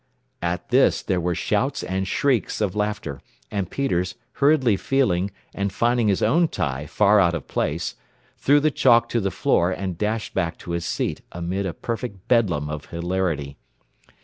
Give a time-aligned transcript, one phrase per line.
[0.41, 6.07] At this there were shouts and shrieks of laughter, and Peters, hurriedly feeling, and finding
[6.07, 7.93] his own tie far out of place,
[8.35, 12.27] threw the chalk to the floor and dashed back to his seat amid a perfect
[12.27, 13.57] bedlam of hilarity.